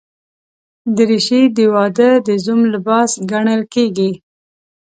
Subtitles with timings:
[0.95, 4.11] دریشي د واده د زوم لباس ګڼل کېږي.